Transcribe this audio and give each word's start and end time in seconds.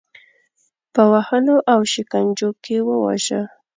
په 0.93 1.03
وهلو 1.11 1.57
او 1.73 1.79
شکنجو 1.93 2.49
کې 2.63 2.77
وواژه. 2.87 3.41